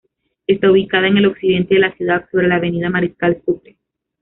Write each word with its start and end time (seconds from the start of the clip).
Está 0.47 0.71
ubicada 0.71 1.07
en 1.09 1.17
el 1.17 1.27
occidente 1.27 1.75
de 1.75 1.81
la 1.81 1.95
ciudad, 1.95 2.27
sobre 2.31 2.47
la 2.47 2.55
Avenida 2.55 2.89
Mariscal 2.89 3.39
Sucre. 3.45 3.77